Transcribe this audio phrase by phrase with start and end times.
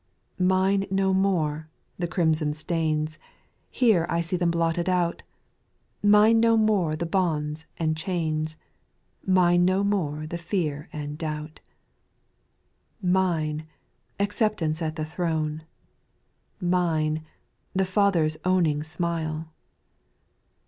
[0.37, 0.41] 8.
[0.43, 1.69] Mine no more
[1.99, 3.19] the crimson stains,
[3.69, 5.21] Here I see them blotted out;'
[6.03, 8.57] Mine no more the bonds and chains,
[9.27, 11.59] Mine no more the fear and doubt.
[13.03, 13.11] 4.
[13.11, 13.67] Mine,
[14.19, 15.65] acceptance at the throne,
[16.59, 17.23] Mine,
[17.75, 19.49] the Father's owning smile.